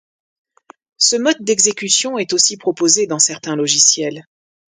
Ce 0.97 1.15
mode 1.15 1.37
d'exécution 1.43 2.17
est 2.17 2.33
aussi 2.33 2.57
proposé 2.57 3.05
dans 3.05 3.19
certains 3.19 3.55
logiciels. 3.55 4.25